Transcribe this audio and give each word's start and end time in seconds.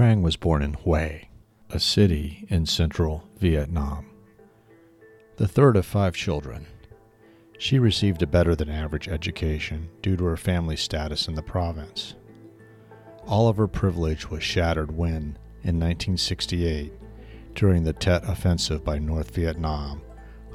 Trang 0.00 0.22
was 0.22 0.36
born 0.36 0.62
in 0.62 0.72
Hue, 0.72 1.20
a 1.68 1.78
city 1.78 2.46
in 2.48 2.64
central 2.64 3.28
Vietnam. 3.36 4.06
The 5.36 5.46
third 5.46 5.76
of 5.76 5.84
five 5.84 6.16
children, 6.16 6.66
she 7.58 7.78
received 7.78 8.22
a 8.22 8.26
better 8.26 8.54
than 8.54 8.70
average 8.70 9.08
education 9.08 9.90
due 10.00 10.16
to 10.16 10.24
her 10.24 10.38
family 10.38 10.76
status 10.76 11.28
in 11.28 11.34
the 11.34 11.42
province. 11.42 12.14
All 13.26 13.46
of 13.46 13.58
her 13.58 13.68
privilege 13.68 14.30
was 14.30 14.42
shattered 14.42 14.90
when, 14.90 15.36
in 15.64 15.78
1968, 15.78 16.94
during 17.54 17.84
the 17.84 17.92
Tet 17.92 18.26
Offensive 18.26 18.82
by 18.82 18.98
North 18.98 19.34
Vietnam, 19.34 20.00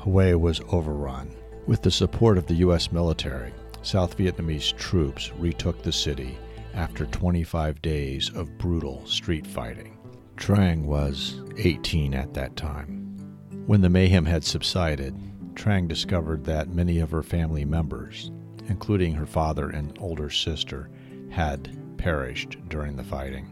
Hue 0.04 0.40
was 0.40 0.60
overrun. 0.72 1.30
With 1.68 1.84
the 1.84 1.92
support 1.92 2.40
of 2.40 2.48
the 2.48 2.56
U.S. 2.66 2.92
military, 2.92 3.54
South 3.84 4.18
Vietnamese 4.18 4.76
troops 4.76 5.32
retook 5.34 5.84
the 5.84 5.92
city 5.92 6.36
after 6.76 7.06
25 7.06 7.82
days 7.82 8.30
of 8.36 8.58
brutal 8.58 9.06
street 9.08 9.48
fighting. 9.48 9.98
Trang 10.38 10.84
was 10.84 11.42
18 11.58 12.14
at 12.14 12.34
that 12.34 12.56
time. 12.56 13.18
When 13.66 13.82
the 13.82 13.90
mayhem 13.90 14.26
had 14.26 14.44
subsided, 14.44 15.16
Trang 15.56 15.88
discovered 15.88 16.44
that 16.44 16.70
many 16.70 17.00
of 17.00 17.12
her 17.12 17.24
family 17.24 17.64
members, 17.64 18.30
including 18.68 19.14
her 19.14 19.26
father 19.26 19.70
and 19.70 19.98
older 20.00 20.30
sister, 20.30 20.90
had 21.30 21.98
perished 21.98 22.58
during 22.68 22.96
the 22.96 23.04
fighting. 23.04 23.52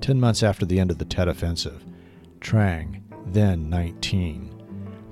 Ten 0.00 0.18
months 0.18 0.42
after 0.42 0.64
the 0.64 0.80
end 0.80 0.90
of 0.90 0.98
the 0.98 1.04
Tet 1.04 1.28
Offensive, 1.28 1.84
Trang, 2.40 3.02
then 3.26 3.68
19, 3.68 4.50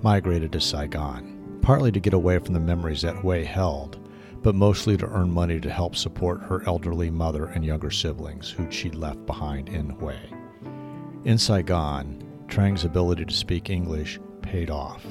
migrated 0.03 0.53
to 0.53 0.61
Saigon, 0.61 1.59
partly 1.63 1.93
to 1.93 2.01
get 2.01 2.15
away 2.15 2.39
from 2.39 2.55
the 2.55 2.61
memories 2.61 3.03
that 3.03 3.21
Hue 3.21 3.45
held, 3.45 4.00
but 4.43 4.55
mostly 4.55 4.97
to 4.97 5.07
earn 5.07 5.31
money 5.31 5.61
to 5.61 5.71
help 5.71 5.95
support 5.95 6.41
her 6.43 6.63
elderly 6.67 7.11
mother 7.11 7.47
and 7.47 7.65
younger 7.65 7.91
siblings 7.91 8.51
who 8.51 8.71
she'd 8.71 8.95
left 8.95 9.25
behind 9.27 9.69
in 9.69 9.91
Hue. 9.99 10.13
In 11.25 11.37
Saigon, 11.37 12.25
Trang's 12.49 12.85
ability 12.85 13.27
to 13.27 13.35
speak 13.35 13.71
English 13.71 14.19
paid 14.43 14.71
off. 14.71 15.05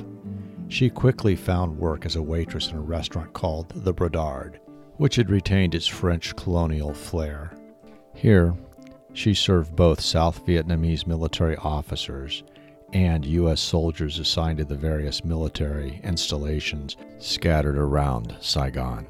She 0.68 0.90
quickly 0.90 1.36
found 1.36 1.78
work 1.78 2.06
as 2.06 2.16
a 2.16 2.22
waitress 2.22 2.70
in 2.72 2.78
a 2.78 2.82
restaurant 2.82 3.34
called 3.34 3.70
the 3.70 3.94
Brodard, 3.94 4.60
which 4.98 5.16
had 5.16 5.30
retained 5.30 5.74
its 5.74 5.88
French 5.88 6.36
colonial 6.36 6.94
flair. 6.94 7.54
Here, 8.14 8.56
she 9.14 9.34
served 9.34 9.76
both 9.76 10.02
South 10.02 10.46
Vietnamese 10.46 11.08
military 11.08 11.56
officers 11.58 12.44
and 12.94 13.26
U.S. 13.26 13.62
soldiers 13.62 14.20
assigned 14.20 14.58
to 14.58 14.66
the 14.66 14.76
various 14.76 15.24
military 15.24 16.00
installations 16.04 16.98
scattered 17.20 17.78
around 17.78 18.36
Saigon. 18.42 19.06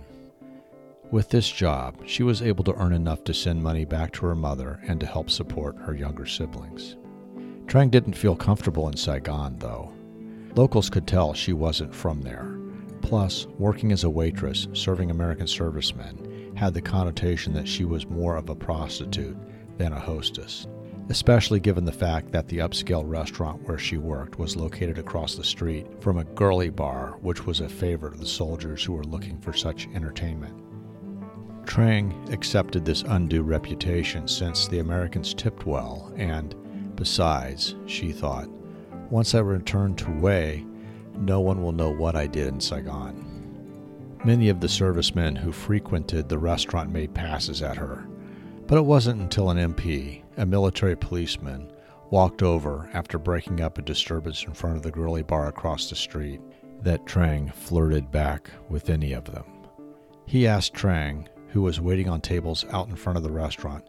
With 1.11 1.29
this 1.29 1.49
job, 1.49 2.03
she 2.05 2.21
was 2.21 2.43
able 2.43 2.63
to 2.65 2.75
earn 2.75 2.93
enough 2.93 3.23
to 3.23 3.33
send 3.33 3.63
money 3.63 3.83
back 3.83 4.11
to 4.13 4.27
her 4.27 4.35
mother 4.35 4.79
and 4.87 4.99
to 4.99 5.07
help 5.07 5.31
support 5.31 5.75
her 5.79 5.95
younger 5.95 6.27
siblings. 6.27 6.97
Trang 7.65 7.89
didn't 7.89 8.13
feel 8.13 8.35
comfortable 8.35 8.87
in 8.89 8.95
Saigon, 8.95 9.57
though. 9.57 9.91
Locals 10.55 10.87
could 10.87 11.07
tell 11.07 11.33
she 11.33 11.51
wasn't 11.51 11.95
from 11.95 12.21
there. 12.21 12.59
Plus, 13.01 13.47
working 13.57 13.91
as 13.91 14.03
a 14.03 14.09
waitress 14.09 14.67
serving 14.73 15.09
American 15.09 15.47
servicemen 15.47 16.53
had 16.55 16.75
the 16.75 16.81
connotation 16.81 17.53
that 17.53 17.67
she 17.67 17.85
was 17.85 18.07
more 18.07 18.35
of 18.35 18.49
a 18.49 18.55
prostitute 18.55 19.37
than 19.79 19.93
a 19.93 19.99
hostess, 19.99 20.67
especially 21.09 21.59
given 21.59 21.85
the 21.85 21.91
fact 21.91 22.31
that 22.31 22.47
the 22.47 22.59
upscale 22.59 23.03
restaurant 23.03 23.67
where 23.67 23.79
she 23.79 23.97
worked 23.97 24.37
was 24.37 24.55
located 24.55 24.99
across 24.99 25.33
the 25.33 25.43
street 25.43 25.87
from 26.01 26.19
a 26.19 26.23
girly 26.23 26.69
bar, 26.69 27.17
which 27.21 27.47
was 27.47 27.61
a 27.61 27.69
favorite 27.69 28.13
of 28.13 28.19
the 28.19 28.27
soldiers 28.27 28.83
who 28.83 28.93
were 28.93 29.05
looking 29.05 29.39
for 29.39 29.53
such 29.53 29.87
entertainment. 29.95 30.68
Trang 31.69 32.33
accepted 32.33 32.83
this 32.83 33.03
undue 33.03 33.43
reputation 33.43 34.27
since 34.27 34.67
the 34.67 34.79
Americans 34.79 35.35
tipped 35.35 35.67
well, 35.67 36.11
and 36.17 36.55
besides, 36.95 37.75
she 37.85 38.11
thought, 38.11 38.49
once 39.11 39.35
I 39.35 39.39
return 39.39 39.93
to 39.97 40.05
Hue, 40.05 40.65
no 41.19 41.39
one 41.41 41.61
will 41.61 41.71
know 41.71 41.91
what 41.91 42.15
I 42.15 42.25
did 42.25 42.47
in 42.47 42.59
Saigon. 42.59 44.17
Many 44.25 44.49
of 44.49 44.61
the 44.61 44.67
servicemen 44.67 45.35
who 45.35 45.51
frequented 45.51 46.27
the 46.27 46.39
restaurant 46.39 46.91
made 46.91 47.13
passes 47.13 47.61
at 47.61 47.77
her, 47.77 48.07
but 48.65 48.79
it 48.79 48.85
wasn't 48.85 49.21
until 49.21 49.51
an 49.51 49.73
MP, 49.75 50.23
a 50.37 50.47
military 50.47 50.97
policeman, 50.97 51.71
walked 52.09 52.41
over 52.41 52.89
after 52.93 53.19
breaking 53.19 53.61
up 53.61 53.77
a 53.77 53.83
disturbance 53.83 54.43
in 54.43 54.53
front 54.53 54.75
of 54.75 54.81
the 54.81 54.89
girly 54.89 55.21
bar 55.21 55.49
across 55.49 55.87
the 55.87 55.95
street 55.95 56.41
that 56.81 57.05
Trang 57.05 57.53
flirted 57.53 58.09
back 58.09 58.49
with 58.69 58.89
any 58.89 59.13
of 59.13 59.25
them. 59.31 59.45
He 60.25 60.47
asked 60.47 60.73
Trang, 60.73 61.27
who 61.49 61.61
was 61.61 61.81
waiting 61.81 62.09
on 62.09 62.21
tables 62.21 62.65
out 62.71 62.89
in 62.89 62.95
front 62.95 63.17
of 63.17 63.23
the 63.23 63.31
restaurant, 63.31 63.83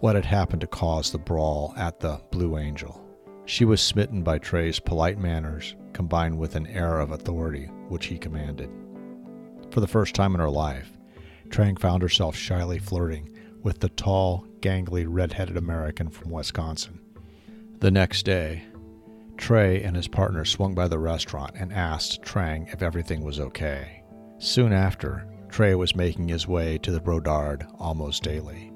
what 0.00 0.14
had 0.14 0.24
happened 0.24 0.60
to 0.60 0.66
cause 0.66 1.10
the 1.10 1.18
brawl 1.18 1.74
at 1.76 2.00
the 2.00 2.20
Blue 2.30 2.56
Angel. 2.56 3.04
She 3.46 3.64
was 3.64 3.80
smitten 3.80 4.22
by 4.22 4.38
Trey's 4.38 4.78
polite 4.78 5.18
manners 5.18 5.74
combined 5.92 6.38
with 6.38 6.54
an 6.54 6.66
air 6.66 7.00
of 7.00 7.10
authority 7.10 7.64
which 7.88 8.06
he 8.06 8.18
commanded. 8.18 8.70
For 9.70 9.80
the 9.80 9.86
first 9.86 10.14
time 10.14 10.34
in 10.34 10.40
her 10.40 10.50
life, 10.50 10.92
Trang 11.48 11.78
found 11.78 12.02
herself 12.02 12.36
shyly 12.36 12.78
flirting 12.78 13.30
with 13.62 13.80
the 13.80 13.88
tall, 13.88 14.46
gangly, 14.60 15.06
red-headed 15.08 15.56
American 15.56 16.10
from 16.10 16.30
Wisconsin. 16.30 17.00
The 17.80 17.90
next 17.90 18.24
day, 18.24 18.64
Trey 19.36 19.82
and 19.82 19.96
his 19.96 20.08
partner 20.08 20.44
swung 20.44 20.74
by 20.74 20.88
the 20.88 20.98
restaurant 20.98 21.52
and 21.54 21.72
asked 21.72 22.22
Trang 22.22 22.72
if 22.72 22.82
everything 22.82 23.24
was 23.24 23.40
okay. 23.40 24.02
Soon 24.38 24.72
after, 24.72 25.26
Trey 25.48 25.74
was 25.74 25.96
making 25.96 26.28
his 26.28 26.46
way 26.46 26.78
to 26.78 26.90
the 26.90 27.00
Brodard 27.00 27.66
almost 27.78 28.22
daily. 28.22 28.72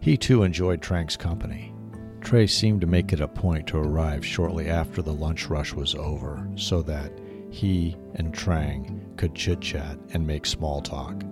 He 0.00 0.16
too 0.16 0.42
enjoyed 0.42 0.80
Trang's 0.80 1.16
company. 1.16 1.72
Trey 2.20 2.46
seemed 2.46 2.80
to 2.80 2.86
make 2.86 3.12
it 3.12 3.20
a 3.20 3.28
point 3.28 3.66
to 3.68 3.78
arrive 3.78 4.24
shortly 4.24 4.68
after 4.68 5.02
the 5.02 5.12
lunch 5.12 5.48
rush 5.48 5.72
was 5.72 5.94
over 5.94 6.48
so 6.56 6.82
that 6.82 7.12
he 7.50 7.96
and 8.14 8.32
Trang 8.32 9.16
could 9.16 9.34
chit 9.34 9.60
chat 9.60 9.98
and 10.12 10.26
make 10.26 10.46
small 10.46 10.80
talk. 10.80 11.22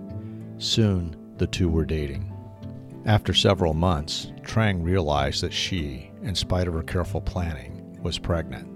Soon, 0.57 1.15
the 1.37 1.47
two 1.47 1.69
were 1.69 1.85
dating. 1.85 2.31
After 3.05 3.33
several 3.33 3.73
months, 3.73 4.31
Trang 4.43 4.83
realized 4.83 5.41
that 5.43 5.51
she, 5.51 6.11
in 6.21 6.35
spite 6.35 6.67
of 6.67 6.73
her 6.73 6.83
careful 6.83 7.21
planning, 7.21 7.97
was 8.01 8.17
pregnant. 8.17 8.69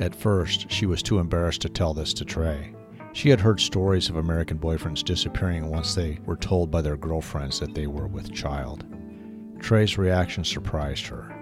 At 0.00 0.16
first, 0.16 0.70
she 0.70 0.86
was 0.86 1.02
too 1.02 1.18
embarrassed 1.18 1.62
to 1.62 1.68
tell 1.68 1.94
this 1.94 2.12
to 2.14 2.24
Trey. 2.24 2.74
She 3.14 3.28
had 3.28 3.40
heard 3.40 3.60
stories 3.60 4.08
of 4.08 4.16
American 4.16 4.58
boyfriends 4.58 5.04
disappearing 5.04 5.70
once 5.70 5.94
they 5.94 6.18
were 6.26 6.36
told 6.36 6.72
by 6.72 6.82
their 6.82 6.96
girlfriends 6.96 7.60
that 7.60 7.72
they 7.72 7.86
were 7.86 8.08
with 8.08 8.34
child. 8.34 8.84
Trey's 9.60 9.96
reaction 9.96 10.42
surprised 10.42 11.06
her. 11.06 11.32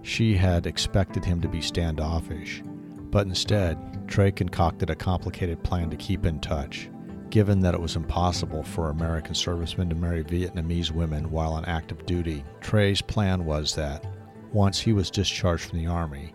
She 0.00 0.34
had 0.34 0.66
expected 0.66 1.22
him 1.22 1.42
to 1.42 1.46
be 1.48 1.60
standoffish, 1.60 2.62
but 3.10 3.26
instead, 3.26 4.08
Trey 4.08 4.32
concocted 4.32 4.88
a 4.88 4.96
complicated 4.96 5.62
plan 5.62 5.90
to 5.90 5.96
keep 5.98 6.24
in 6.24 6.40
touch. 6.40 6.88
Given 7.28 7.60
that 7.60 7.74
it 7.74 7.80
was 7.80 7.96
impossible 7.96 8.62
for 8.62 8.88
American 8.88 9.34
servicemen 9.34 9.90
to 9.90 9.94
marry 9.94 10.24
Vietnamese 10.24 10.90
women 10.90 11.30
while 11.30 11.52
on 11.52 11.66
active 11.66 12.06
duty, 12.06 12.42
Trey's 12.62 13.02
plan 13.02 13.44
was 13.44 13.74
that, 13.74 14.06
once 14.54 14.80
he 14.80 14.94
was 14.94 15.10
discharged 15.10 15.64
from 15.64 15.80
the 15.80 15.86
Army, 15.86 16.32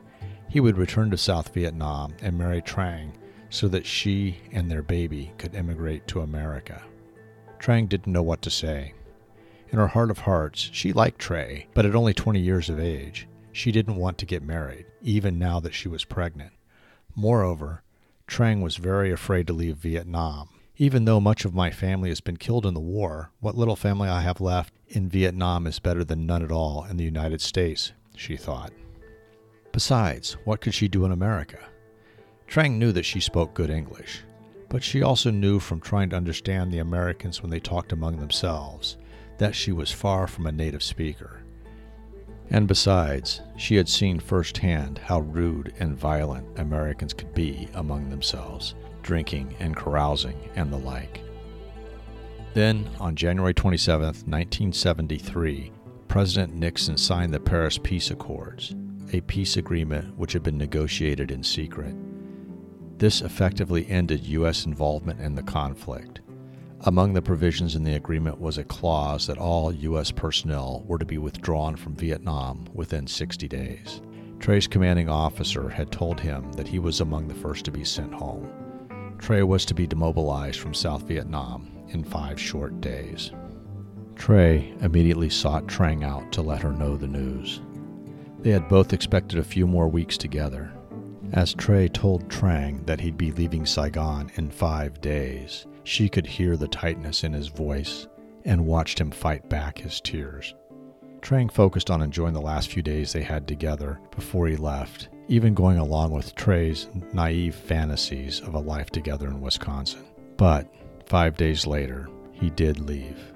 he 0.47 0.59
would 0.59 0.77
return 0.77 1.09
to 1.09 1.17
South 1.17 1.51
Vietnam 1.55 2.13
and 2.21 2.37
marry 2.37 2.61
Trang 2.61 3.13
so 3.49 3.67
that 3.67 3.85
she 3.85 4.37
and 4.51 4.69
their 4.69 4.81
baby 4.83 5.31
could 5.37 5.55
emigrate 5.55 6.07
to 6.07 6.21
America. 6.21 6.81
Trang 7.59 7.87
didn't 7.87 8.13
know 8.13 8.23
what 8.23 8.41
to 8.43 8.49
say. 8.49 8.93
In 9.69 9.79
her 9.79 9.87
heart 9.87 10.11
of 10.11 10.19
hearts, 10.19 10.69
she 10.71 10.93
liked 10.93 11.19
Trey, 11.19 11.67
but 11.73 11.85
at 11.85 11.95
only 11.95 12.13
20 12.13 12.39
years 12.39 12.69
of 12.69 12.79
age, 12.79 13.27
she 13.51 13.71
didn't 13.71 13.95
want 13.95 14.17
to 14.17 14.25
get 14.25 14.43
married, 14.43 14.85
even 15.01 15.39
now 15.39 15.59
that 15.59 15.73
she 15.73 15.87
was 15.87 16.05
pregnant. 16.05 16.51
Moreover, 17.15 17.81
Trang 18.27 18.61
was 18.61 18.75
very 18.75 19.11
afraid 19.11 19.47
to 19.47 19.53
leave 19.53 19.77
Vietnam. 19.77 20.49
Even 20.77 21.05
though 21.05 21.21
much 21.21 21.45
of 21.45 21.53
my 21.53 21.71
family 21.71 22.09
has 22.09 22.19
been 22.19 22.35
killed 22.35 22.65
in 22.65 22.73
the 22.73 22.79
war, 22.81 23.31
what 23.39 23.55
little 23.55 23.77
family 23.77 24.09
I 24.09 24.21
have 24.21 24.41
left 24.41 24.73
in 24.89 25.07
Vietnam 25.07 25.67
is 25.67 25.79
better 25.79 26.03
than 26.03 26.25
none 26.25 26.43
at 26.43 26.51
all 26.51 26.83
in 26.89 26.97
the 26.97 27.05
United 27.05 27.39
States, 27.39 27.93
she 28.15 28.35
thought. 28.35 28.73
Besides, 29.71 30.33
what 30.43 30.59
could 30.59 30.73
she 30.73 30.89
do 30.89 31.05
in 31.05 31.11
America? 31.13 31.59
Trang 32.47 32.77
knew 32.77 32.91
that 32.91 33.05
she 33.05 33.19
spoke 33.19 33.53
good 33.53 33.69
English, 33.69 34.21
but 34.69 34.83
she 34.83 35.01
also 35.01 35.31
knew 35.31 35.59
from 35.59 35.79
trying 35.79 36.09
to 36.09 36.15
understand 36.15 36.71
the 36.71 36.79
Americans 36.79 37.41
when 37.41 37.51
they 37.51 37.59
talked 37.59 37.91
among 37.91 38.19
themselves 38.19 38.97
that 39.37 39.55
she 39.55 39.71
was 39.71 39.91
far 39.91 40.27
from 40.27 40.47
a 40.47 40.51
native 40.51 40.83
speaker. 40.83 41.41
And 42.49 42.67
besides, 42.67 43.41
she 43.57 43.75
had 43.75 43.89
seen 43.89 44.19
firsthand 44.19 44.99
how 44.99 45.21
rude 45.21 45.73
and 45.79 45.97
violent 45.97 46.47
Americans 46.59 47.13
could 47.13 47.33
be 47.33 47.67
among 47.73 48.09
themselves, 48.09 48.75
drinking 49.01 49.55
and 49.59 49.75
carousing 49.75 50.37
and 50.55 50.71
the 50.71 50.77
like. 50.77 51.21
Then, 52.53 52.87
on 52.99 53.15
January 53.15 53.53
27, 53.53 54.05
1973, 54.05 55.71
President 56.07 56.53
Nixon 56.53 56.97
signed 56.97 57.33
the 57.33 57.39
Paris 57.39 57.77
Peace 57.77 58.11
Accords, 58.11 58.75
a 59.11 59.21
peace 59.21 59.57
agreement 59.57 60.15
which 60.17 60.31
had 60.33 60.43
been 60.43 60.57
negotiated 60.57 61.31
in 61.31 61.43
secret. 61.43 61.95
This 62.97 63.21
effectively 63.21 63.87
ended 63.89 64.25
U.S. 64.25 64.65
involvement 64.65 65.19
in 65.19 65.35
the 65.35 65.43
conflict. 65.43 66.21
Among 66.81 67.13
the 67.13 67.21
provisions 67.21 67.75
in 67.75 67.83
the 67.83 67.95
agreement 67.95 68.39
was 68.39 68.57
a 68.57 68.63
clause 68.63 69.27
that 69.27 69.37
all 69.37 69.73
U.S. 69.73 70.11
personnel 70.11 70.83
were 70.87 70.99
to 70.99 71.05
be 71.05 71.17
withdrawn 71.17 71.75
from 71.75 71.95
Vietnam 71.95 72.65
within 72.73 73.07
60 73.07 73.47
days. 73.47 74.01
Trey's 74.39 74.67
commanding 74.67 75.09
officer 75.09 75.69
had 75.69 75.91
told 75.91 76.19
him 76.19 76.51
that 76.53 76.67
he 76.67 76.79
was 76.79 77.01
among 77.01 77.27
the 77.27 77.35
first 77.35 77.65
to 77.65 77.71
be 77.71 77.83
sent 77.83 78.13
home. 78.13 78.47
Trey 79.17 79.43
was 79.43 79.65
to 79.65 79.73
be 79.73 79.87
demobilized 79.87 80.59
from 80.59 80.73
South 80.73 81.03
Vietnam 81.03 81.71
in 81.89 82.03
five 82.03 82.39
short 82.39 82.79
days. 82.81 83.31
Trey 84.15 84.73
immediately 84.81 85.29
sought 85.29 85.67
Trang 85.67 86.03
out 86.03 86.31
to 86.33 86.41
let 86.41 86.61
her 86.61 86.71
know 86.71 86.95
the 86.95 87.07
news. 87.07 87.61
They 88.39 88.51
had 88.51 88.69
both 88.69 88.93
expected 88.93 89.39
a 89.39 89.43
few 89.43 89.65
more 89.65 89.87
weeks 89.87 90.17
together. 90.17 90.71
As 91.35 91.53
Trey 91.53 91.89
told 91.89 92.29
Trang 92.29 92.85
that 92.85 93.01
he'd 93.01 93.17
be 93.17 93.33
leaving 93.33 93.65
Saigon 93.65 94.31
in 94.35 94.49
five 94.49 95.01
days, 95.01 95.65
she 95.83 96.07
could 96.07 96.25
hear 96.25 96.55
the 96.55 96.69
tightness 96.69 97.25
in 97.25 97.33
his 97.33 97.49
voice 97.49 98.07
and 98.45 98.65
watched 98.65 99.01
him 99.01 99.11
fight 99.11 99.49
back 99.49 99.77
his 99.77 99.99
tears. 99.99 100.55
Trang 101.19 101.51
focused 101.51 101.91
on 101.91 102.01
enjoying 102.01 102.33
the 102.33 102.39
last 102.39 102.69
few 102.69 102.81
days 102.81 103.11
they 103.11 103.21
had 103.21 103.49
together 103.49 103.99
before 104.15 104.47
he 104.47 104.55
left, 104.55 105.09
even 105.27 105.53
going 105.53 105.77
along 105.77 106.11
with 106.11 106.35
Trey's 106.35 106.87
naive 107.11 107.53
fantasies 107.53 108.39
of 108.39 108.53
a 108.53 108.59
life 108.59 108.89
together 108.89 109.27
in 109.27 109.41
Wisconsin. 109.41 110.05
But 110.37 110.73
five 111.05 111.35
days 111.35 111.67
later, 111.67 112.07
he 112.31 112.49
did 112.49 112.79
leave. 112.79 113.33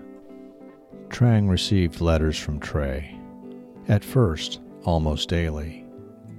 Trang 1.09 1.49
received 1.49 1.99
letters 1.99 2.39
from 2.39 2.61
Trey. 2.61 3.19
At 3.89 4.05
first, 4.05 4.61
almost 4.85 5.27
daily. 5.27 5.85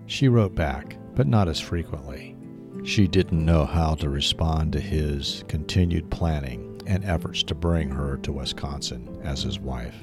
She 0.06 0.28
wrote 0.28 0.54
back, 0.54 0.96
but 1.20 1.26
not 1.26 1.48
as 1.48 1.60
frequently. 1.60 2.34
She 2.82 3.06
didn't 3.06 3.44
know 3.44 3.66
how 3.66 3.94
to 3.96 4.08
respond 4.08 4.72
to 4.72 4.80
his 4.80 5.44
continued 5.48 6.10
planning 6.10 6.80
and 6.86 7.04
efforts 7.04 7.42
to 7.42 7.54
bring 7.54 7.90
her 7.90 8.16
to 8.22 8.32
Wisconsin 8.32 9.20
as 9.22 9.42
his 9.42 9.60
wife. 9.60 9.96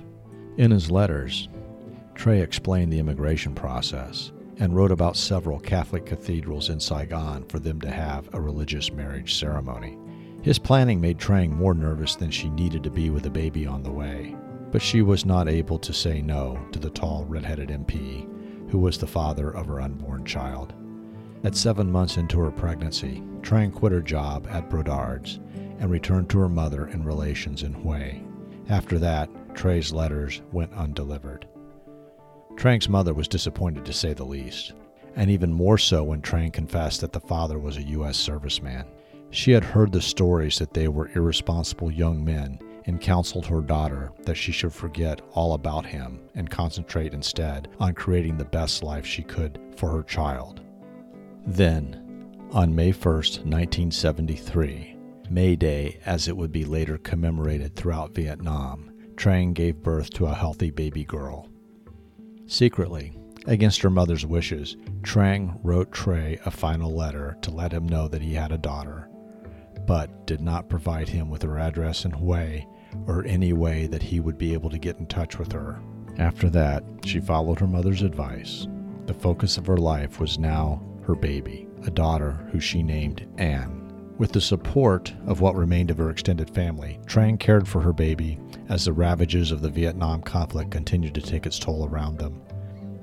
In 0.57 0.69
his 0.69 0.91
letters, 0.91 1.49
Trey 2.13 2.39
explained 2.39 2.93
the 2.93 2.99
immigration 2.99 3.55
process 3.55 4.31
and 4.59 4.75
wrote 4.75 4.91
about 4.91 5.17
several 5.17 5.59
Catholic 5.59 6.05
cathedrals 6.05 6.69
in 6.69 6.79
Saigon 6.79 7.45
for 7.45 7.57
them 7.57 7.81
to 7.81 7.89
have 7.89 8.31
a 8.35 8.39
religious 8.39 8.91
marriage 8.91 9.39
ceremony. 9.39 9.97
His 10.43 10.59
planning 10.59 11.01
made 11.01 11.17
Trang 11.17 11.49
more 11.49 11.73
nervous 11.73 12.15
than 12.15 12.29
she 12.29 12.51
needed 12.51 12.83
to 12.83 12.91
be 12.91 13.09
with 13.09 13.25
a 13.25 13.31
baby 13.31 13.65
on 13.65 13.81
the 13.81 13.89
way, 13.89 14.35
but 14.71 14.83
she 14.83 15.01
was 15.01 15.25
not 15.25 15.49
able 15.49 15.79
to 15.79 15.93
say 15.93 16.21
no 16.21 16.63
to 16.73 16.77
the 16.77 16.91
tall, 16.91 17.25
red 17.25 17.43
headed 17.43 17.69
MP 17.69 18.31
who 18.69 18.77
was 18.77 18.99
the 18.99 19.07
father 19.07 19.49
of 19.49 19.65
her 19.65 19.81
unborn 19.81 20.23
child. 20.23 20.75
At 21.43 21.55
seven 21.55 21.91
months 21.91 22.17
into 22.17 22.39
her 22.39 22.51
pregnancy, 22.51 23.23
Trang 23.41 23.71
quit 23.71 23.91
her 23.91 24.01
job 24.01 24.47
at 24.49 24.69
Brodard's 24.69 25.39
and 25.79 25.91
returned 25.91 26.29
to 26.31 26.39
her 26.39 26.49
mother 26.49 26.85
and 26.85 27.05
relations 27.05 27.63
in 27.63 27.73
Hue. 27.73 28.23
After 28.69 28.97
that, 28.99 29.29
Trey's 29.53 29.93
letters 29.93 30.41
went 30.51 30.73
undelivered. 30.73 31.47
Trang's 32.55 32.89
mother 32.89 33.13
was 33.13 33.27
disappointed 33.27 33.85
to 33.85 33.93
say 33.93 34.13
the 34.13 34.25
least, 34.25 34.73
and 35.15 35.29
even 35.29 35.53
more 35.53 35.77
so 35.77 36.03
when 36.03 36.21
Trang 36.21 36.51
confessed 36.51 37.01
that 37.01 37.13
the 37.13 37.19
father 37.19 37.59
was 37.59 37.77
a 37.77 37.83
U.S. 37.83 38.17
serviceman. 38.17 38.85
She 39.29 39.51
had 39.51 39.63
heard 39.63 39.91
the 39.91 40.01
stories 40.01 40.57
that 40.57 40.73
they 40.73 40.87
were 40.87 41.11
irresponsible 41.13 41.91
young 41.91 42.25
men 42.25 42.59
and 42.85 42.99
counseled 42.99 43.45
her 43.45 43.61
daughter 43.61 44.11
that 44.23 44.35
she 44.35 44.51
should 44.51 44.73
forget 44.73 45.21
all 45.33 45.53
about 45.53 45.85
him 45.85 46.19
and 46.33 46.49
concentrate 46.49 47.13
instead 47.13 47.67
on 47.79 47.93
creating 47.93 48.37
the 48.37 48.45
best 48.45 48.81
life 48.81 49.05
she 49.05 49.21
could 49.21 49.59
for 49.75 49.89
her 49.89 50.03
child. 50.03 50.61
Then, 51.47 52.03
on 52.51 52.75
May 52.75 52.91
1st, 52.91 53.45
1973, 53.45 54.97
May 55.29 55.55
Day, 55.55 55.97
as 56.05 56.27
it 56.27 56.35
would 56.35 56.51
be 56.51 56.65
later 56.65 56.97
commemorated 56.97 57.73
throughout 57.73 58.13
Vietnam, 58.13 58.91
Trang 59.15 59.53
gave 59.53 59.81
birth 59.81 60.09
to 60.11 60.25
a 60.25 60.33
healthy 60.33 60.71
baby 60.71 61.05
girl. 61.05 61.47
Secretly, 62.47 63.13
against 63.45 63.81
her 63.81 63.89
mother's 63.89 64.25
wishes, 64.25 64.75
Trang 65.03 65.57
wrote 65.63 65.93
Trey 65.93 66.37
a 66.45 66.51
final 66.51 66.93
letter 66.93 67.37
to 67.43 67.51
let 67.51 67.71
him 67.71 67.87
know 67.87 68.09
that 68.09 68.21
he 68.21 68.33
had 68.33 68.51
a 68.51 68.57
daughter, 68.57 69.09
but 69.85 70.27
did 70.27 70.41
not 70.41 70.69
provide 70.69 71.07
him 71.07 71.29
with 71.29 71.43
her 71.43 71.57
address 71.57 72.03
in 72.03 72.11
Hue 72.11 72.61
or 73.05 73.25
any 73.25 73.53
way 73.53 73.87
that 73.87 74.03
he 74.03 74.19
would 74.19 74.37
be 74.37 74.53
able 74.53 74.69
to 74.69 74.77
get 74.77 74.99
in 74.99 75.07
touch 75.07 75.39
with 75.39 75.53
her. 75.53 75.79
After 76.17 76.49
that, 76.49 76.83
she 77.05 77.21
followed 77.21 77.59
her 77.61 77.67
mother's 77.67 78.01
advice. 78.01 78.67
The 79.05 79.13
focus 79.13 79.57
of 79.57 79.65
her 79.67 79.77
life 79.77 80.19
was 80.19 80.37
now 80.37 80.83
her 81.07 81.15
baby, 81.15 81.67
a 81.85 81.89
daughter 81.89 82.33
who 82.51 82.59
she 82.59 82.83
named 82.83 83.25
Anne. 83.37 83.83
With 84.17 84.33
the 84.33 84.41
support 84.41 85.13
of 85.25 85.41
what 85.41 85.55
remained 85.55 85.89
of 85.89 85.97
her 85.99 86.09
extended 86.09 86.49
family, 86.49 86.99
Trang 87.05 87.39
cared 87.39 87.67
for 87.67 87.79
her 87.81 87.93
baby 87.93 88.39
as 88.67 88.83
the 88.83 88.93
ravages 88.93 89.51
of 89.51 89.61
the 89.61 89.69
Vietnam 89.69 90.21
conflict 90.21 90.69
continued 90.69 91.15
to 91.15 91.21
take 91.21 91.45
its 91.45 91.59
toll 91.59 91.87
around 91.87 92.17
them. 92.17 92.41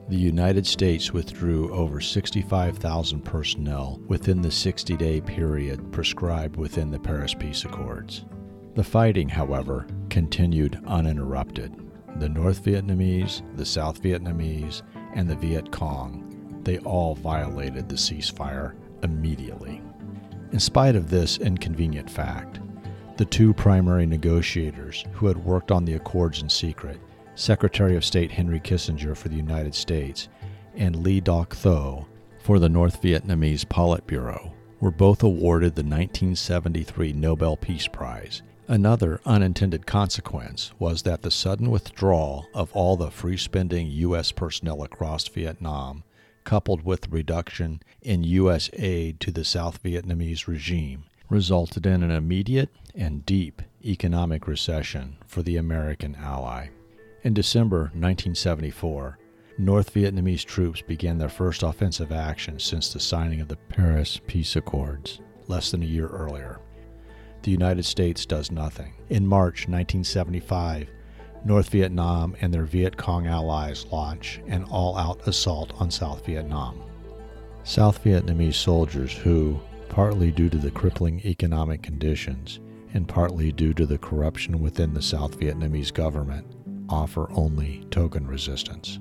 The 0.09 0.17
United 0.17 0.67
States 0.67 1.13
withdrew 1.13 1.73
over 1.73 1.99
65,000 1.99 3.23
personnel 3.23 4.01
within 4.07 4.43
the 4.43 4.51
60 4.51 4.97
day 4.99 5.21
period 5.23 5.91
prescribed 5.93 6.57
within 6.57 6.91
the 6.91 6.99
Paris 6.99 7.33
Peace 7.33 7.65
Accords. 7.65 8.27
The 8.75 8.85
fighting, 8.85 9.31
however, 9.31 9.87
continued 10.11 10.79
uninterrupted. 10.87 11.73
The 12.17 12.29
North 12.29 12.65
Vietnamese, 12.65 13.43
the 13.57 13.65
South 13.65 14.03
Vietnamese, 14.03 14.83
and 15.15 15.31
the 15.31 15.37
Viet 15.37 15.73
Cong, 15.73 16.34
they 16.65 16.79
all 16.79 17.15
violated 17.15 17.89
the 17.89 17.95
ceasefire 17.95 18.75
immediately. 19.03 19.83
In 20.53 20.61
spite 20.61 20.97
of 20.97 21.11
this 21.11 21.39
inconvenient 21.39 22.09
fact, 22.09 22.61
the 23.17 23.25
two 23.25 23.55
primary 23.55 24.07
negotiators 24.07 25.05
who 25.13 25.27
had 25.27 25.37
worked 25.37 25.71
on 25.71 25.85
the 25.85 25.95
accords 25.95 26.43
in 26.43 26.49
secret, 26.49 27.01
Secretary 27.37 27.97
of 27.97 28.05
State 28.05 28.31
Henry 28.31 28.61
Kissinger 28.61 29.17
for 29.17 29.29
the 29.29 29.37
United 29.37 29.75
States 29.75 30.29
and 30.75 30.97
Le 30.97 31.21
Duc 31.21 31.55
Tho 31.57 32.07
for 32.39 32.59
the 32.59 32.69
North 32.69 33.01
Vietnamese 33.03 33.65
Politburo, 33.65 34.53
were 34.81 34.91
both 34.91 35.23
awarded 35.23 35.75
the 35.75 35.83
1973 35.83 37.13
Nobel 37.13 37.57
Peace 37.57 37.89
Prize. 37.89 38.43
Another 38.67 39.21
unintended 39.27 39.87
consequence 39.87 40.73
was 40.79 41.03
that 41.03 41.23
the 41.23 41.31
sudden 41.31 41.71
withdrawal 41.71 42.47
of 42.55 42.73
all 42.73 42.97
the 42.97 43.11
free 43.11 43.37
spending 43.37 43.89
U.S. 43.91 44.33
personnel 44.33 44.83
across 44.83 45.29
Vietnam 45.29 46.03
coupled 46.45 46.85
with 46.85 47.11
reduction 47.11 47.81
in 48.03 48.23
U.S. 48.25 48.71
aid 48.75 49.21
to 49.21 49.31
the 49.31 49.45
South 49.45 49.83
Vietnamese 49.83 50.47
regime, 50.47 51.05
resulted 51.29 51.87
in 51.87 52.03
an 52.03 52.11
immediate 52.11 52.71
and 52.95 53.27
deep 53.27 53.63
economic 53.85 54.47
recession 54.47 55.17
for 55.27 55.43
the 55.43 55.57
American 55.57 56.15
ally. 56.17 56.69
In 57.23 57.35
December 57.35 57.85
1974, 57.95 59.19
North 59.57 59.95
Vietnamese 59.95 60.45
troops 60.45 60.83
began 60.83 61.19
their 61.19 61.29
first 61.29 61.63
offensive 61.63 62.13
action 62.13 62.59
since 62.59 62.93
the 62.93 63.01
signing 63.01 63.41
of 63.41 63.49
the 63.49 63.57
Paris 63.57 64.21
Peace 64.27 64.57
Accords, 64.57 65.21
less 65.47 65.71
than 65.71 65.83
a 65.83 65.87
year 65.87 66.09
earlier. 66.09 66.61
The 67.43 67.51
United 67.51 67.85
States 67.85 68.27
does 68.27 68.51
nothing. 68.51 68.95
In 69.11 69.27
March 69.27 69.69
1975, 69.69 70.91
North 71.45 71.69
Vietnam 71.69 72.35
and 72.41 72.55
their 72.55 72.65
Viet 72.65 72.97
Cong 72.97 73.27
allies 73.27 73.85
launch 73.93 74.41
an 74.47 74.65
all 74.65 74.97
out 74.97 75.27
assault 75.29 75.73
on 75.79 75.91
South 75.91 76.25
Vietnam. 76.25 76.81
South 77.65 78.03
Vietnamese 78.03 78.55
soldiers 78.55 79.13
who, 79.13 79.61
partly 79.91 80.31
due 80.31 80.49
to 80.49 80.57
the 80.57 80.71
crippling 80.71 81.21
economic 81.25 81.83
conditions 81.83 82.61
and 82.95 83.07
partly 83.07 83.53
due 83.53 83.75
to 83.75 83.85
the 83.85 83.99
corruption 83.99 84.61
within 84.61 84.95
the 84.95 85.03
South 85.03 85.39
Vietnamese 85.39 85.93
government, 85.93 86.47
offer 86.89 87.31
only 87.33 87.85
token 87.91 88.27
resistance. 88.27 88.99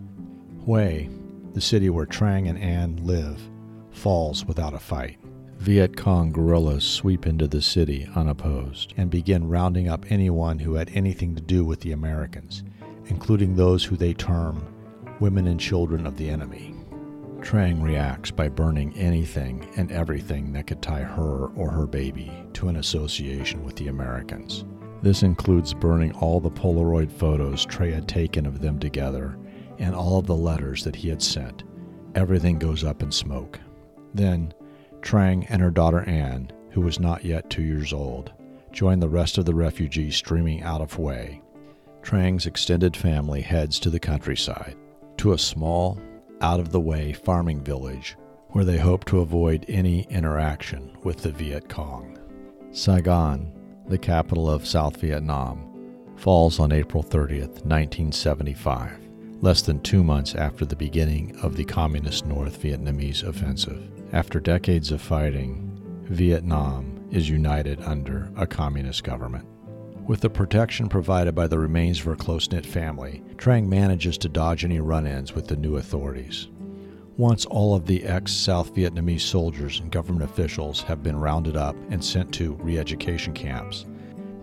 Hue, 0.66 1.10
the 1.54 1.62
city 1.62 1.90
where 1.90 2.06
Trang 2.06 2.50
and 2.50 2.58
Anne 2.58 2.98
live, 3.06 3.40
falls 3.92 4.46
without 4.46 4.74
a 4.74 4.80
fight. 4.80 5.18
Viet 5.58 5.96
Cong 5.96 6.32
guerrillas 6.32 6.84
sweep 6.84 7.26
into 7.26 7.48
the 7.48 7.62
city 7.62 8.08
unopposed 8.16 8.94
and 8.98 9.10
begin 9.10 9.48
rounding 9.48 9.88
up 9.88 10.06
anyone 10.10 10.60
who 10.60 10.74
had 10.74 10.92
anything 10.94 11.36
to 11.36 11.42
do 11.42 11.64
with 11.64 11.80
the 11.80 11.94
Americans, 11.94 12.64
including 13.06 13.56
those 13.56 13.84
who 13.84 13.96
they 13.96 14.14
term 14.14 14.66
women 15.20 15.48
and 15.48 15.60
children 15.60 16.06
of 16.06 16.18
the 16.18 16.30
enemy. 16.30 16.76
Trang 17.40 17.82
reacts 17.82 18.32
by 18.32 18.48
burning 18.48 18.98
anything 18.98 19.68
and 19.76 19.92
everything 19.92 20.54
that 20.54 20.68
could 20.68 20.82
tie 20.82 21.02
her 21.02 21.48
or 21.56 21.70
her 21.70 21.86
baby 21.88 22.32
to 22.54 22.70
an 22.70 22.78
association 22.78 23.64
with 23.64 23.76
the 23.76 23.88
Americans. 23.88 24.66
This 25.02 25.24
includes 25.24 25.74
burning 25.74 26.14
all 26.14 26.40
the 26.40 26.50
Polaroid 26.50 27.12
photos 27.12 27.66
Trey 27.66 27.92
had 27.92 28.08
taken 28.08 28.46
of 28.46 28.62
them 28.62 28.80
together 28.80 29.38
and 29.78 29.94
all 29.94 30.20
of 30.20 30.28
the 30.28 30.36
letters 30.36 30.84
that 30.86 30.96
he 30.96 31.10
had 31.10 31.22
sent. 31.22 31.64
Everything 32.16 32.60
goes 32.60 32.84
up 32.84 33.04
in 33.04 33.12
smoke. 33.12 33.60
Then, 34.14 34.54
Trang 35.04 35.46
and 35.50 35.62
her 35.62 35.70
daughter 35.70 36.02
Anne, 36.10 36.52
who 36.72 36.82
was 36.82 37.00
not 37.00 37.24
yet 37.24 37.50
two 37.50 37.62
years 37.62 37.94
old, 37.94 38.32
joined 38.72 39.02
the 39.02 39.10
rest 39.10 39.38
of 39.38 39.46
the 39.46 39.54
refugees 39.54 40.16
streaming 40.16 40.64
out 40.64 40.82
of 40.82 40.96
Hue. 40.96 41.42
Trang's 42.02 42.46
extended 42.46 42.98
family 42.98 43.42
heads 43.42 43.80
to 43.80 43.90
the 43.90 44.00
countryside, 44.00 44.76
to 45.18 45.34
a 45.34 45.38
small, 45.38 46.00
out 46.42 46.60
of 46.60 46.72
the 46.72 46.80
way 46.80 47.14
farming 47.14 47.62
village 47.62 48.18
where 48.50 48.66
they 48.66 48.78
hope 48.78 49.04
to 49.06 49.20
avoid 49.20 49.66
any 49.68 50.02
interaction 50.10 50.96
with 51.04 51.18
the 51.18 51.32
Viet 51.32 51.70
Cong. 51.70 52.18
Saigon, 52.72 53.52
the 53.88 53.98
capital 53.98 54.50
of 54.50 54.68
South 54.68 54.98
Vietnam, 54.98 55.70
falls 56.16 56.60
on 56.60 56.72
April 56.72 57.04
30th, 57.04 57.66
1975, 57.66 59.03
less 59.44 59.62
than 59.62 59.78
two 59.82 60.06
months 60.06 60.36
after 60.36 60.64
the 60.64 60.76
beginning 60.76 61.36
of 61.42 61.58
the 61.58 61.66
Communist 61.66 62.26
North 62.26 62.62
Vietnamese 62.62 63.24
offensive. 63.24 63.92
After 64.14 64.40
decades 64.40 64.90
of 64.90 65.02
fighting, 65.02 65.70
Vietnam 66.06 67.06
is 67.12 67.30
united 67.30 67.82
under 67.82 68.32
a 68.38 68.48
communist 68.48 69.04
government. 69.04 69.46
With 70.08 70.22
the 70.22 70.30
protection 70.30 70.88
provided 70.88 71.36
by 71.36 71.48
the 71.48 71.60
remains 71.60 72.00
of 72.00 72.06
her 72.06 72.16
close 72.16 72.50
knit 72.50 72.66
family, 72.66 73.22
Trang 73.36 73.68
manages 73.68 74.18
to 74.20 74.30
dodge 74.30 74.64
any 74.64 74.80
run 74.80 75.06
ins 75.06 75.36
with 75.36 75.50
the 75.50 75.58
new 75.58 75.76
authorities. 75.76 76.48
Once 77.18 77.46
all 77.46 77.76
of 77.76 77.86
the 77.86 78.06
ex 78.06 78.32
South 78.32 78.74
Vietnamese 78.74 79.22
soldiers 79.22 79.82
and 79.82 79.92
government 79.92 80.24
officials 80.24 80.84
have 80.84 81.04
been 81.04 81.20
rounded 81.20 81.58
up 81.58 81.76
and 81.90 82.04
sent 82.04 82.34
to 82.36 82.54
re 82.62 82.78
education 82.78 83.34
camps, 83.34 83.86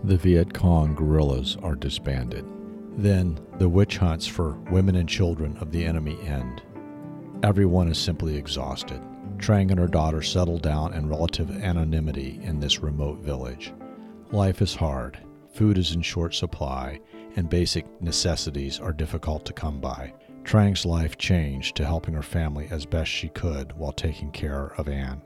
the 0.03 0.17
Viet 0.17 0.53
Cong 0.53 0.93
guerrillas 0.93 1.57
are 1.63 1.75
disbanded. 1.75 2.45
Then 2.97 3.39
the 3.57 3.69
witch 3.69 3.97
hunts 3.97 4.27
for 4.27 4.59
women 4.69 4.95
and 4.95 5.07
children 5.07 5.57
of 5.57 5.71
the 5.71 5.85
enemy 5.85 6.17
end. 6.23 6.61
Everyone 7.43 7.87
is 7.87 7.97
simply 7.97 8.37
exhausted. 8.37 9.01
Trang 9.37 9.71
and 9.71 9.79
her 9.79 9.87
daughter 9.87 10.21
settle 10.21 10.59
down 10.59 10.93
in 10.93 11.09
relative 11.09 11.63
anonymity 11.63 12.39
in 12.43 12.59
this 12.59 12.79
remote 12.79 13.19
village. 13.19 13.73
Life 14.31 14.61
is 14.61 14.75
hard, 14.75 15.17
food 15.51 15.77
is 15.77 15.93
in 15.93 16.01
short 16.01 16.35
supply, 16.35 16.99
and 17.35 17.49
basic 17.49 17.85
necessities 18.01 18.79
are 18.79 18.93
difficult 18.93 19.45
to 19.45 19.53
come 19.53 19.79
by. 19.79 20.13
Trang's 20.43 20.85
life 20.85 21.17
changed 21.17 21.75
to 21.75 21.85
helping 21.85 22.13
her 22.13 22.21
family 22.21 22.67
as 22.71 22.85
best 22.85 23.09
she 23.09 23.29
could 23.29 23.71
while 23.77 23.91
taking 23.91 24.31
care 24.31 24.73
of 24.77 24.87
Anne. 24.87 25.21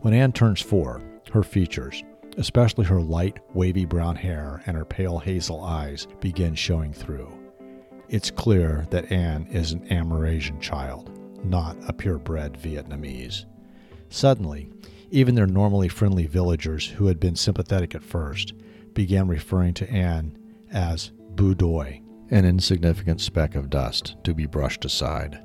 When 0.00 0.14
Anne 0.14 0.32
turns 0.32 0.60
four, 0.60 1.02
her 1.32 1.42
features, 1.42 2.02
especially 2.36 2.84
her 2.84 3.00
light, 3.00 3.38
wavy 3.54 3.84
brown 3.84 4.16
hair 4.16 4.62
and 4.66 4.76
her 4.76 4.84
pale 4.84 5.18
hazel 5.18 5.62
eyes, 5.62 6.06
begin 6.20 6.54
showing 6.54 6.92
through. 6.92 7.32
It's 8.08 8.30
clear 8.30 8.86
that 8.90 9.10
Anne 9.10 9.46
is 9.50 9.72
an 9.72 9.86
Amerasian 9.88 10.60
child, 10.60 11.10
not 11.44 11.76
a 11.88 11.92
purebred 11.92 12.54
Vietnamese. 12.54 13.44
Suddenly, 14.08 14.70
even 15.10 15.34
their 15.34 15.46
normally 15.46 15.88
friendly 15.88 16.26
villagers 16.26 16.86
who 16.86 17.06
had 17.06 17.20
been 17.20 17.36
sympathetic 17.36 17.94
at 17.94 18.02
first 18.02 18.52
began 18.94 19.28
referring 19.28 19.74
to 19.74 19.90
Anne 19.90 20.36
as 20.70 21.12
Bu 21.30 21.54
Doi, 21.54 22.00
an 22.30 22.44
insignificant 22.44 23.20
speck 23.20 23.54
of 23.54 23.70
dust 23.70 24.16
to 24.24 24.34
be 24.34 24.46
brushed 24.46 24.84
aside. 24.84 25.40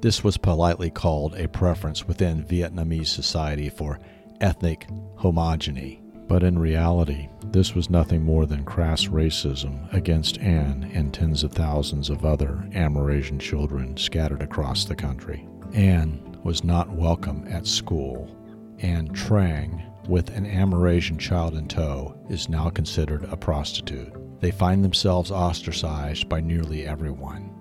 This 0.00 0.22
was 0.22 0.36
politely 0.36 0.90
called 0.90 1.34
a 1.34 1.48
preference 1.48 2.06
within 2.06 2.44
Vietnamese 2.44 3.08
society 3.08 3.68
for 3.68 3.98
ethnic 4.40 4.86
homogeny, 5.18 6.00
but 6.28 6.42
in 6.42 6.58
reality, 6.58 7.28
this 7.52 7.74
was 7.74 7.90
nothing 7.90 8.22
more 8.22 8.46
than 8.46 8.64
crass 8.64 9.06
racism 9.06 9.92
against 9.92 10.38
Anne 10.38 10.90
and 10.92 11.14
tens 11.14 11.44
of 11.44 11.52
thousands 11.52 12.10
of 12.10 12.24
other 12.24 12.68
Amerasian 12.72 13.38
children 13.38 13.96
scattered 13.96 14.42
across 14.42 14.84
the 14.84 14.94
country. 14.94 15.46
Anne 15.72 16.36
was 16.42 16.64
not 16.64 16.90
welcome 16.90 17.44
at 17.48 17.66
school, 17.66 18.36
and 18.78 19.14
Trang 19.14 19.82
with 20.08 20.30
an 20.30 20.46
Amerasian 20.46 21.18
child 21.18 21.54
in 21.54 21.66
tow 21.66 22.14
is 22.28 22.48
now 22.48 22.70
considered 22.70 23.24
a 23.24 23.36
prostitute. 23.36 24.12
They 24.40 24.50
find 24.50 24.84
themselves 24.84 25.30
ostracized 25.30 26.28
by 26.28 26.40
nearly 26.40 26.86
everyone. 26.86 27.52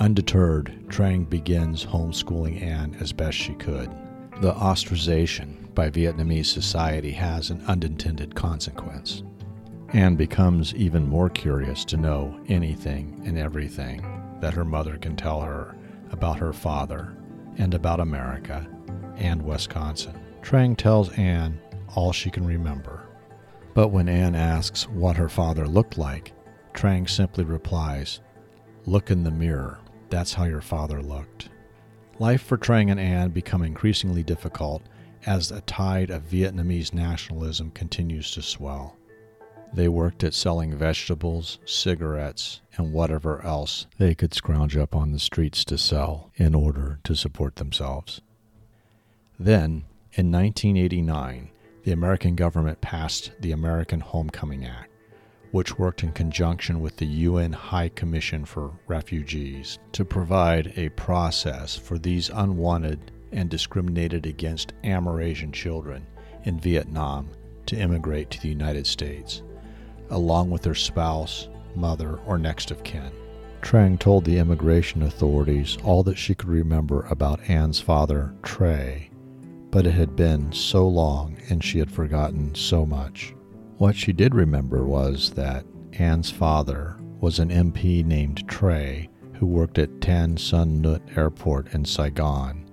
Undeterred, 0.00 0.74
Trang 0.88 1.28
begins 1.28 1.84
homeschooling 1.84 2.60
Anne 2.62 2.96
as 3.00 3.12
best 3.12 3.36
she 3.38 3.54
could. 3.54 3.90
The 4.40 4.52
ostracization 4.52 5.63
by 5.74 5.90
Vietnamese 5.90 6.46
society 6.46 7.10
has 7.12 7.50
an 7.50 7.62
unintended 7.66 8.34
consequence. 8.34 9.22
Anne 9.92 10.16
becomes 10.16 10.74
even 10.74 11.06
more 11.06 11.30
curious 11.30 11.84
to 11.84 11.96
know 11.96 12.38
anything 12.48 13.22
and 13.24 13.38
everything 13.38 14.02
that 14.40 14.54
her 14.54 14.64
mother 14.64 14.96
can 14.96 15.16
tell 15.16 15.40
her 15.40 15.76
about 16.10 16.38
her 16.38 16.52
father 16.52 17.16
and 17.58 17.74
about 17.74 18.00
America 18.00 18.66
and 19.16 19.40
Wisconsin. 19.42 20.18
Trang 20.42 20.76
tells 20.76 21.12
Anne 21.12 21.60
all 21.94 22.12
she 22.12 22.30
can 22.30 22.44
remember. 22.44 23.06
But 23.72 23.88
when 23.88 24.08
Anne 24.08 24.34
asks 24.34 24.88
what 24.88 25.16
her 25.16 25.28
father 25.28 25.66
looked 25.66 25.98
like, 25.98 26.32
Trang 26.74 27.08
simply 27.08 27.44
replies, 27.44 28.20
Look 28.86 29.10
in 29.10 29.24
the 29.24 29.30
mirror. 29.30 29.78
That's 30.10 30.34
how 30.34 30.44
your 30.44 30.60
father 30.60 31.02
looked. 31.02 31.48
Life 32.18 32.42
for 32.42 32.58
Trang 32.58 32.90
and 32.90 33.00
Anne 33.00 33.30
become 33.30 33.62
increasingly 33.62 34.22
difficult 34.22 34.82
as 35.26 35.50
a 35.50 35.60
tide 35.62 36.10
of 36.10 36.28
Vietnamese 36.28 36.92
nationalism 36.92 37.70
continues 37.70 38.30
to 38.32 38.42
swell. 38.42 38.96
They 39.72 39.88
worked 39.88 40.22
at 40.22 40.34
selling 40.34 40.76
vegetables, 40.76 41.58
cigarettes, 41.64 42.60
and 42.76 42.92
whatever 42.92 43.44
else 43.44 43.86
they 43.98 44.14
could 44.14 44.32
scrounge 44.32 44.76
up 44.76 44.94
on 44.94 45.10
the 45.10 45.18
streets 45.18 45.64
to 45.64 45.78
sell 45.78 46.30
in 46.36 46.54
order 46.54 47.00
to 47.04 47.16
support 47.16 47.56
themselves. 47.56 48.20
Then, 49.38 49.84
in 50.12 50.30
1989, 50.30 51.50
the 51.82 51.92
American 51.92 52.36
government 52.36 52.80
passed 52.80 53.32
the 53.40 53.50
American 53.50 53.98
Homecoming 53.98 54.64
Act, 54.64 54.90
which 55.50 55.78
worked 55.78 56.04
in 56.04 56.12
conjunction 56.12 56.80
with 56.80 56.96
the 56.96 57.06
UN 57.06 57.52
High 57.52 57.88
Commission 57.88 58.44
for 58.44 58.78
Refugees 58.86 59.78
to 59.92 60.04
provide 60.04 60.72
a 60.76 60.90
process 60.90 61.76
for 61.76 61.98
these 61.98 62.30
unwanted 62.30 63.10
and 63.34 63.50
discriminated 63.50 64.24
against 64.24 64.72
Amerasian 64.82 65.52
children 65.52 66.06
in 66.44 66.58
Vietnam 66.58 67.28
to 67.66 67.76
immigrate 67.76 68.30
to 68.30 68.40
the 68.40 68.48
United 68.48 68.86
States, 68.86 69.42
along 70.10 70.50
with 70.50 70.62
their 70.62 70.74
spouse, 70.74 71.48
mother, 71.74 72.18
or 72.26 72.38
next 72.38 72.70
of 72.70 72.82
kin. 72.84 73.10
Trang 73.60 73.98
told 73.98 74.24
the 74.24 74.38
immigration 74.38 75.02
authorities 75.02 75.78
all 75.82 76.02
that 76.02 76.18
she 76.18 76.34
could 76.34 76.48
remember 76.48 77.06
about 77.06 77.40
Anne's 77.48 77.80
father, 77.80 78.34
Trey, 78.42 79.10
but 79.70 79.86
it 79.86 79.92
had 79.92 80.14
been 80.14 80.52
so 80.52 80.86
long 80.86 81.36
and 81.48 81.64
she 81.64 81.78
had 81.78 81.90
forgotten 81.90 82.54
so 82.54 82.84
much. 82.84 83.34
What 83.78 83.96
she 83.96 84.12
did 84.12 84.34
remember 84.34 84.84
was 84.84 85.30
that 85.30 85.64
Anne's 85.94 86.30
father 86.30 86.96
was 87.20 87.38
an 87.38 87.48
MP 87.48 88.04
named 88.04 88.46
Trey 88.46 89.08
who 89.32 89.46
worked 89.46 89.78
at 89.78 90.00
Tan 90.00 90.36
Son 90.36 90.82
Nhut 90.82 91.00
Airport 91.16 91.74
in 91.74 91.84
Saigon, 91.84 92.63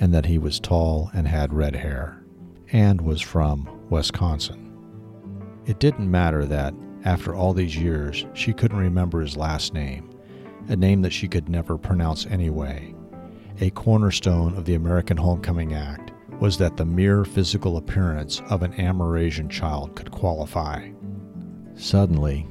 and 0.00 0.12
that 0.14 0.26
he 0.26 0.38
was 0.38 0.58
tall 0.58 1.10
and 1.14 1.28
had 1.28 1.52
red 1.52 1.76
hair, 1.76 2.24
and 2.72 3.00
was 3.00 3.20
from 3.20 3.68
Wisconsin. 3.90 4.72
It 5.66 5.78
didn't 5.78 6.10
matter 6.10 6.46
that, 6.46 6.74
after 7.04 7.34
all 7.34 7.52
these 7.52 7.76
years, 7.76 8.26
she 8.32 8.52
couldn't 8.52 8.78
remember 8.78 9.20
his 9.20 9.36
last 9.36 9.74
name, 9.74 10.10
a 10.68 10.76
name 10.76 11.02
that 11.02 11.12
she 11.12 11.28
could 11.28 11.48
never 11.48 11.78
pronounce 11.78 12.26
anyway. 12.26 12.94
A 13.60 13.70
cornerstone 13.70 14.56
of 14.56 14.64
the 14.64 14.74
American 14.74 15.18
Homecoming 15.18 15.74
Act 15.74 16.12
was 16.40 16.56
that 16.56 16.78
the 16.78 16.84
mere 16.84 17.24
physical 17.24 17.76
appearance 17.76 18.40
of 18.48 18.62
an 18.62 18.72
Amerasian 18.72 19.50
child 19.50 19.94
could 19.94 20.10
qualify. 20.10 20.88
Suddenly, 21.74 22.48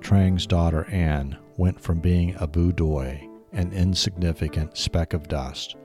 Trang's 0.00 0.46
daughter 0.46 0.86
Anne 0.90 1.38
went 1.56 1.80
from 1.80 2.00
being 2.00 2.34
a 2.40 2.46
Bu 2.48 2.72
Doi, 2.72 3.28
an 3.52 3.72
insignificant 3.72 4.76
speck 4.76 5.12
of 5.12 5.28
dust, 5.28 5.76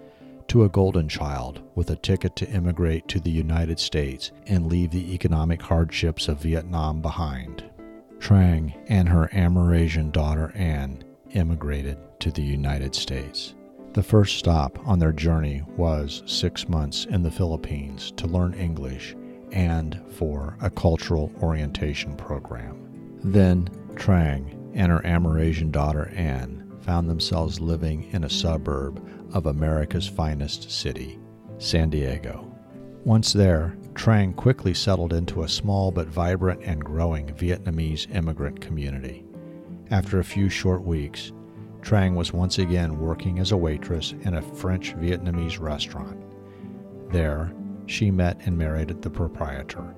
to 0.48 0.64
a 0.64 0.70
golden 0.70 1.08
child 1.08 1.62
with 1.76 1.90
a 1.90 1.96
ticket 1.96 2.36
to 2.36 2.50
immigrate 2.50 3.08
to 3.08 3.20
the 3.20 3.32
United 3.32 3.80
States 3.80 4.32
and 4.46 4.68
leave 4.68 4.92
the 4.92 5.14
economic 5.14 5.62
hardships 5.62 6.28
of 6.28 6.42
Vietnam 6.42 7.02
behind. 7.02 7.64
Trang 8.20 8.74
and 8.88 9.08
her 9.10 9.30
Amerasian 9.34 10.12
daughter 10.12 10.52
Anne 10.56 11.04
immigrated 11.32 11.98
to 12.20 12.32
the 12.32 12.42
United 12.42 12.96
States. 12.96 13.54
The 13.94 14.04
first 14.04 14.38
stop 14.38 14.80
on 14.88 15.00
their 15.00 15.12
journey 15.12 15.64
was 15.76 16.24
six 16.26 16.68
months 16.70 17.06
in 17.06 17.24
the 17.24 17.32
Philippines 17.32 18.12
to 18.18 18.28
learn 18.28 18.54
English 18.54 19.16
and 19.52 20.00
for 20.12 20.58
a 20.62 20.70
cultural 20.70 21.32
orientation 21.42 22.16
program. 22.16 23.20
Then 23.24 23.70
Trang 23.96 24.54
and 24.76 24.92
her 24.92 25.00
Amerasian 25.00 25.72
daughter 25.72 26.12
Anne 26.16 26.67
found 26.88 27.10
themselves 27.10 27.60
living 27.60 28.10
in 28.14 28.24
a 28.24 28.30
suburb 28.30 29.06
of 29.34 29.48
America's 29.48 30.08
finest 30.08 30.72
city, 30.72 31.20
San 31.58 31.90
Diego. 31.90 32.50
Once 33.04 33.34
there, 33.34 33.78
Trang 33.94 34.34
quickly 34.34 34.74
settled 34.74 35.12
into 35.12 35.44
a 35.44 35.50
small 35.50 35.92
but 35.92 36.08
vibrant 36.08 36.62
and 36.64 36.82
growing 36.82 37.28
Vietnamese 37.28 38.10
immigrant 38.16 38.62
community. 38.62 39.26
After 39.92 40.20
a 40.20 40.24
few 40.24 40.48
short 40.48 40.82
weeks, 40.82 41.34
Trang 41.82 42.16
was 42.16 42.32
once 42.32 42.58
again 42.58 43.00
working 43.00 43.40
as 43.40 43.52
a 43.52 43.58
waitress 43.58 44.14
in 44.22 44.36
a 44.36 44.42
French 44.42 44.96
Vietnamese 44.96 45.60
restaurant. 45.60 46.18
There, 47.12 47.54
she 47.86 48.12
met 48.12 48.40
and 48.46 48.58
married 48.58 49.02
the 49.02 49.10
proprietor, 49.10 49.94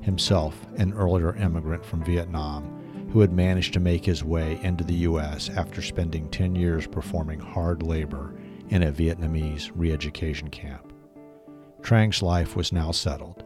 himself 0.00 0.66
an 0.76 0.94
earlier 0.94 1.36
immigrant 1.36 1.84
from 1.84 2.02
Vietnam 2.02 2.83
who 3.14 3.20
had 3.20 3.32
managed 3.32 3.72
to 3.72 3.78
make 3.78 4.04
his 4.04 4.24
way 4.24 4.58
into 4.64 4.82
the 4.82 4.92
U.S. 4.92 5.48
after 5.48 5.80
spending 5.80 6.28
10 6.30 6.56
years 6.56 6.84
performing 6.84 7.38
hard 7.38 7.80
labor 7.80 8.34
in 8.70 8.82
a 8.82 8.90
Vietnamese 8.90 9.70
re 9.76 9.92
education 9.92 10.50
camp. 10.50 10.92
Trang's 11.80 12.22
life 12.22 12.56
was 12.56 12.72
now 12.72 12.90
settled. 12.90 13.44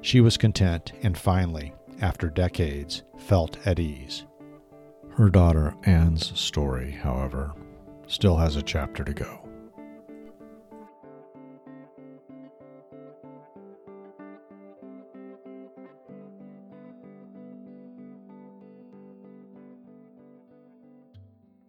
She 0.00 0.22
was 0.22 0.38
content, 0.38 0.92
and 1.02 1.18
finally, 1.18 1.74
after 2.00 2.30
decades, 2.30 3.02
felt 3.18 3.58
at 3.66 3.78
ease. 3.78 4.24
Her 5.10 5.28
daughter 5.28 5.74
Anne's 5.82 6.32
story, 6.40 6.92
however, 6.92 7.52
still 8.06 8.38
has 8.38 8.56
a 8.56 8.62
chapter 8.62 9.04
to 9.04 9.12
go. 9.12 9.41